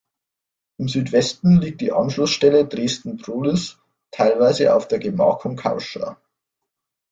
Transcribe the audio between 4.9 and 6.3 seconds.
Gemarkung Kauscha.